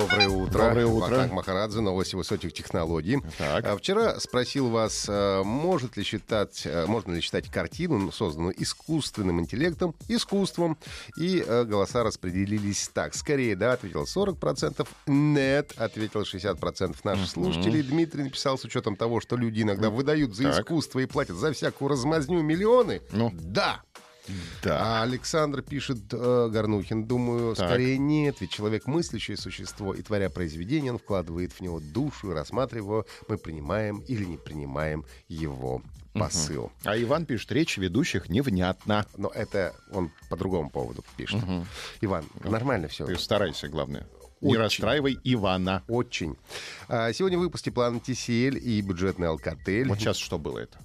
[0.00, 0.58] Доброе утро.
[0.64, 1.00] Доброе утро.
[1.10, 3.18] Вахтанг Махарадзе, новости высоких технологий.
[3.36, 3.66] Так.
[3.66, 8.54] А, Вчера спросил вас, а, может ли считать, а, можно ли считать картину, ну, созданную
[8.62, 10.78] искусственным интеллектом, искусством.
[11.18, 13.14] И а, голоса распределились так.
[13.14, 17.82] Скорее, да, ответил 40%, нет, ответил 60% наших слушателей.
[17.82, 20.60] Дмитрий написал с учетом того, что люди иногда выдают за Так.
[20.60, 23.02] искусство и платят за всякую размазню миллионы.
[23.12, 23.32] Ну.
[23.34, 23.82] Да.
[24.62, 24.78] Да.
[24.80, 27.68] А Александр пишет, э, Горнухин, думаю, Так.
[27.68, 32.34] скорее нет, ведь человек мыслящее существо, и творя произведение, он вкладывает в него душу, и
[32.34, 36.72] рассматривая его, мы принимаем или не принимаем его посыл.
[36.84, 39.06] А Иван пишет, речь ведущих невнятна.
[39.16, 41.40] Но это он по другому поводу пишет.
[42.00, 43.06] Иван, нормально все.
[43.06, 44.06] Ты старайся, главное.
[44.40, 44.60] Не Очень.
[44.60, 45.82] расстраивай Ивана.
[45.86, 46.36] Очень.
[46.88, 49.86] А, Сегодня в выпуске план TCL и бюджетный Alcatel.
[49.86, 50.78] Вот сейчас что было это?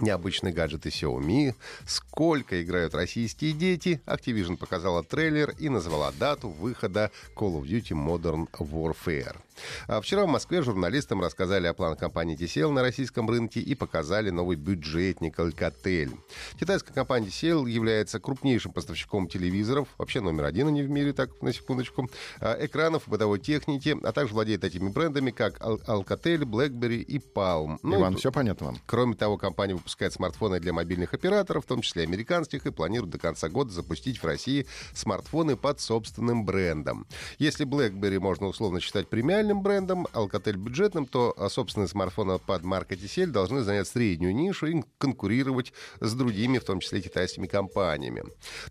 [0.00, 1.54] Необычные гаджеты Xiaomi,
[1.86, 4.00] сколько играют российские дети.
[4.06, 9.36] Activision показала трейлер и назвала дату выхода Call of Duty Modern Warfare.
[9.86, 14.30] А вчера в Москве журналистам рассказали о планах компании TCL на российском рынке и показали
[14.30, 16.18] новый бюджетник Alcatel.
[16.58, 21.52] Китайская компания TCL является крупнейшим поставщиком телевизоров, вообще номер один они в мире, так, на
[21.52, 22.08] секундочку,
[22.40, 27.78] а, экранов, бытовой техники, а также владеет такими брендами, как Al- Alcatel, BlackBerry и Palm.
[27.82, 28.78] Ну, Иван, и- все понятно вам?
[28.86, 33.18] Кроме того, компания выпускает смартфоны для мобильных операторов, в том числе американских, и планирует до
[33.18, 37.06] конца года запустить в России смартфоны под собственным брендом.
[37.38, 42.96] Если BlackBerry можно условно считать премиальным брендом, Alcatel бюджетным, то а, собственные смартфоны под маркой
[42.96, 48.22] TCL должны занять среднюю нишу и конкурировать с другими, в том числе китайскими компаниями.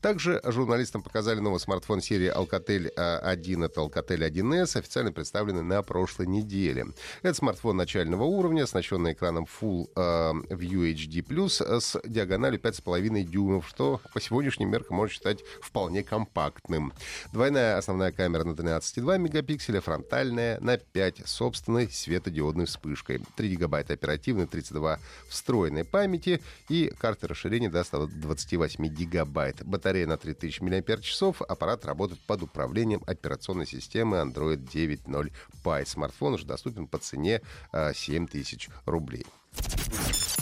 [0.00, 5.82] Также журналистам показали новый смартфон серии Alcatel а, 1, это Alcatel 1S, официально представленный на
[5.82, 6.86] прошлой неделе.
[7.22, 14.00] Это смартфон начального уровня, оснащенный экраном Full э, View HD+, с диагональю 5,5 дюймов, что
[14.12, 16.92] по сегодняшним меркам можно считать вполне компактным.
[17.32, 23.22] Двойная основная камера на 13,2 мегапикселя, фронтальная на 5 с собственной светодиодной вспышкой.
[23.36, 29.64] 3 гигабайта оперативной, 32 встроенной памяти и карты расширения до 128 гигабайт.
[29.64, 35.32] Батарея на 3000 мАч, аппарат работает под управлением операционной системы Android 9.0
[35.64, 35.86] Pie.
[35.86, 39.26] Смартфон уже доступен по цене а, 7000 рублей.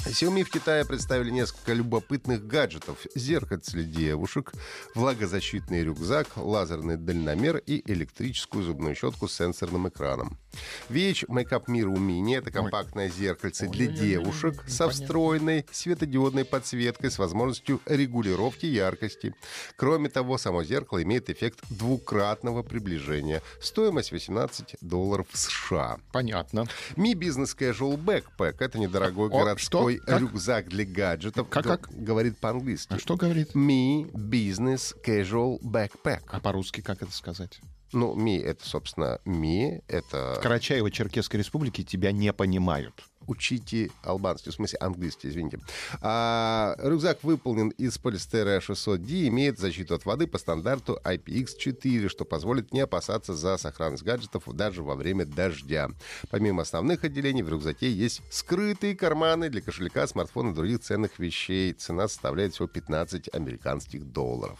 [0.06, 3.06] Xiaomi в Китае представили несколько любопытных гаджетов.
[3.14, 4.52] Зеркальце девушек,
[4.94, 10.38] влагозащитный рюкзак, лазерный дальномер и электрическую зубную щетку с сенсорным экраном.
[10.88, 17.80] VH Makeup Mirror Mini— это компактное зеркальце для девушек со встроенной светодиодной подсветкой с возможностью
[17.86, 19.34] регулировки яркости.
[19.76, 23.42] Кроме того, само зеркало имеет эффект двукратного приближения.
[23.60, 25.98] Стоимость 18 долларов США.
[26.12, 26.66] Понятно.
[26.96, 31.48] Mi Business Casual Backpack— это недорогой О, городской рюкзак для гаджетов.
[31.48, 31.88] Как, как?
[31.90, 32.94] Говорит по-английски.
[32.94, 33.54] А что говорит?
[33.54, 36.22] Mi Business Casual Backpack.
[36.28, 37.60] А по-русски как это сказать?
[37.92, 40.38] Ну, Mi— это, собственно, Mi— это...
[40.40, 43.02] В Карачаево-Черкесской республике тебя не понимают.
[43.28, 45.60] Учите албанский, в смысле английский, извините.
[46.00, 52.72] А, рюкзак выполнен из полистера 600D, имеет защиту от воды по стандарту IPX4, что позволит
[52.72, 55.90] не опасаться за сохранность гаджетов даже во время дождя.
[56.30, 61.74] Помимо основных отделений, в рюкзаке есть скрытые карманы для кошелька, смартфона и других ценных вещей.
[61.74, 64.58] Цена составляет всего 15 американских долларов.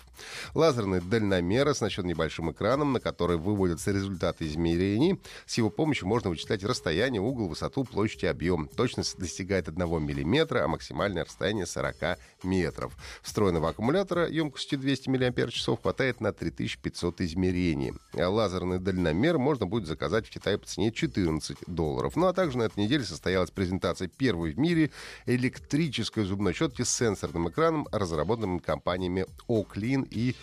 [0.55, 5.19] Лазерный дальномер оснащен небольшим экраном, на который выводятся результаты измерений.
[5.47, 8.58] С его помощью можно вычислять расстояние, угол, высоту, площадь и объем.
[8.67, 12.97] Точность достигает 1 мм, а максимальное расстояние 40 метров.
[13.23, 17.93] Встроенного аккумулятора емкостью 200 мАч хватает на 3500 измерений.
[18.15, 22.17] А лазерный дальномер можно будет заказать в Китае по цене 14 долларов.
[22.17, 24.91] Ну а также на этой неделе состоялась презентация первой в мире
[25.27, 30.35] электрической зубной щетки с сенсорным экраном, разработанной компаниями Oaklin и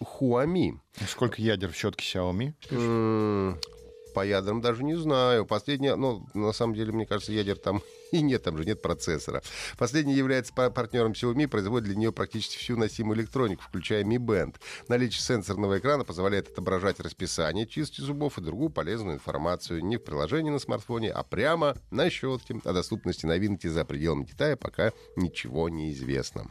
[0.00, 0.78] Huami.
[1.08, 2.54] Сколько ядер в щетке Xiaomi?
[4.12, 5.46] По ядрам даже не знаю.
[5.46, 7.82] Последняя, ну, на самом деле, мне кажется, ядер там
[8.12, 9.42] и нет, там же нет процессора.
[9.78, 14.56] Последний является па- партнером Xiaomi, производит для нее практически всю носимую электронику, включая Mi Band.
[14.88, 20.50] Наличие сенсорного экрана позволяет отображать расписание чистки зубов и другую полезную информацию не в приложении
[20.50, 22.60] на смартфоне, а прямо на щетке.
[22.64, 26.46] О доступности новинки за пределами Китая пока ничего не известно.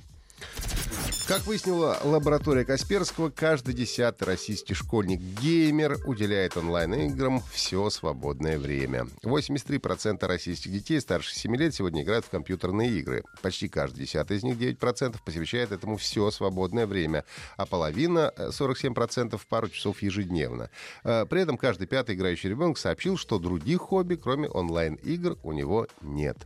[1.31, 9.07] Как выяснила лаборатория Касперского, каждый десятый российский школьник-геймер уделяет онлайн-играм все свободное время.
[9.23, 13.23] 83% российских детей старше 7 лет сегодня играют в компьютерные игры.
[13.41, 17.23] Почти каждый десятый из них, 9%, посвящает этому все свободное время,
[17.55, 20.69] а половина, 47%, пару часов ежедневно.
[21.05, 25.87] Э, при этом каждый пятый играющий ребенок сообщил, что других хобби, кроме онлайн-игр, у него
[26.01, 26.39] нет.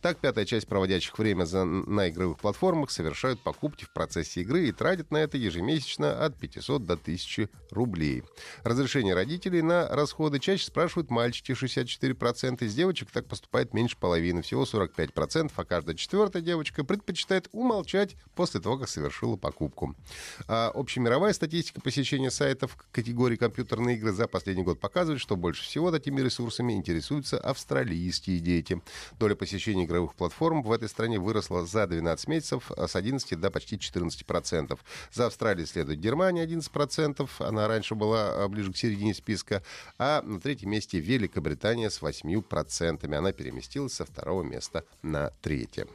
[0.00, 4.68] Так, пятая часть проводящих время за, на игровых платформах совершают покупки в процессе процессе игры
[4.68, 8.22] и тратят на это ежемесячно от 500 до 1000 рублей.
[8.62, 14.64] Разрешение родителей на расходы чаще спрашивают мальчики 64%, из девочек так поступает меньше половины, всего
[14.64, 19.94] 45%, а каждая четвертая девочка предпочитает умолчать после того, как совершила покупку.
[20.46, 25.90] А общемировая статистика посещения сайтов категории компьютерные игры за последний год показывает, что больше всего
[25.90, 28.80] такими ресурсами интересуются австралийские дети.
[29.18, 33.78] Доля посещения игровых платформ в этой стране выросла за 12 месяцев с 11 до почти
[33.78, 34.78] 14 11%.
[35.12, 39.62] За Австралией следует Германия 11%, она раньше была а, ближе к середине списка,
[39.98, 43.14] а на третьем месте Великобритания с 8%.
[43.14, 45.86] Она переместилась со второго места на третье.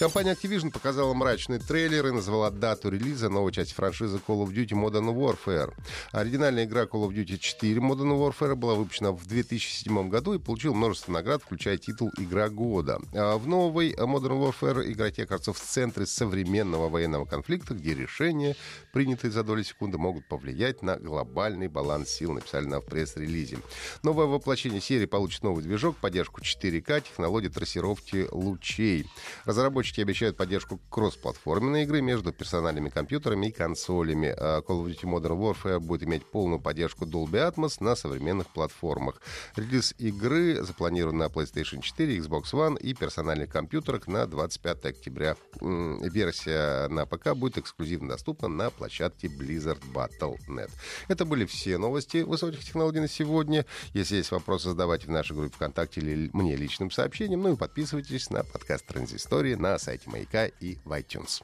[0.00, 4.70] Компания Activision показала мрачный трейлер и назвала дату релиза новой части франшизы Call of Duty
[4.70, 5.74] Modern Warfare.
[6.12, 10.72] Оригинальная игра Call of Duty 4 Modern Warfare была выпущена в 2007 году и получила
[10.72, 12.98] множество наград, включая титул «Игра года».
[13.12, 18.56] А в новой Modern Warfare игроки окажутся в центре современного военного конфликта, где решения,
[18.94, 23.58] принятые за доли секунды, могут повлиять на глобальный баланс сил, написали на пресс-релизе.
[24.02, 29.06] Новое воплощение серии получит новый движок, поддержку 4К, технологии трассировки лучей.
[29.44, 34.34] Разработчики обещают поддержку кроссплатформенной игры между персональными компьютерами и консолями.
[34.36, 39.20] А Call of Duty Modern Warfare будет иметь полную поддержку Dolby Atmos на современных платформах.
[39.56, 45.36] Релиз игры запланирован на PlayStation 4, Xbox One и персональных компьютерах на 25 октября.
[45.60, 50.70] Версия на ПК будет эксклюзивно доступна на площадке Blizzard Battle.net.
[51.08, 53.66] Это были все новости высоких технологий на сегодня.
[53.92, 57.42] Если есть вопросы, задавайте в нашей группе ВКонтакте или мне личным сообщением.
[57.42, 61.42] Ну и подписывайтесь на подкаст «Транзит истории на сайте Маяка и в iTunes.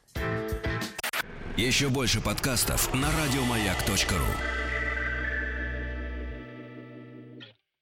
[1.56, 4.65] Еще больше подкастов на радиомаяк.ру